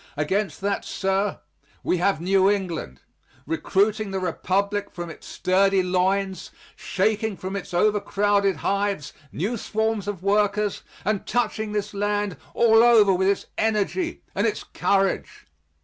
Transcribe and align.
Against 0.17 0.61
that, 0.61 0.83
sir, 0.83 1.41
we 1.83 1.97
have 1.97 2.19
New 2.19 2.49
England, 2.49 3.01
recruiting 3.45 4.09
the 4.09 4.17
Republic 4.19 4.89
from 4.89 5.11
its 5.11 5.27
sturdy 5.27 5.83
loins, 5.83 6.49
shaking 6.75 7.37
from 7.37 7.55
its 7.55 7.71
overcrowded 7.71 8.55
hives 8.65 9.13
new 9.31 9.57
swarms 9.57 10.07
of 10.07 10.23
workers, 10.23 10.81
and 11.05 11.27
touching 11.27 11.71
this 11.73 11.93
land 11.93 12.35
all 12.55 12.81
over 12.81 13.13
with 13.13 13.27
its 13.27 13.45
energy 13.59 14.23
and 14.33 14.47
its 14.47 14.63
courage. 14.63 15.45